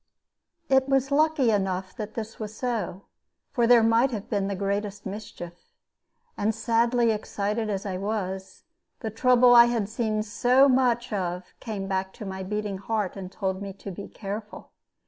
[0.67, 3.03] It was lucky enough that this was so,
[3.51, 5.53] for there might have been the greatest mischief;
[6.35, 8.63] and sadly excited as I was,
[9.01, 13.31] the trouble I had seen so much of came back to my beating heart and
[13.31, 14.71] told me to be careful.